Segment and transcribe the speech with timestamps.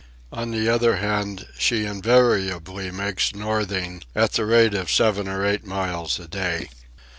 [0.33, 5.63] On the other hand she invariably makes northing at the rate of seven or eight
[5.63, 6.69] miles a day.